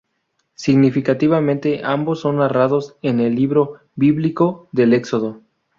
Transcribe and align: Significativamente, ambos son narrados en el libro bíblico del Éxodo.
Significativamente, 0.55 1.81
ambos 1.83 2.21
son 2.21 2.37
narrados 2.37 2.95
en 3.03 3.19
el 3.19 3.35
libro 3.35 3.77
bíblico 3.95 4.67
del 4.71 4.95
Éxodo. 4.95 5.41